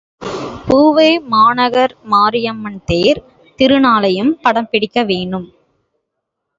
பூவைமாநகர் 0.67 1.93
மாரியம்மன் 2.03 2.81
தேர் 2.85 3.21
திருநாளையும் 3.59 4.33
படம் 4.41 4.69
பிடிக்க 4.71 5.03
வேணும். 5.03 5.49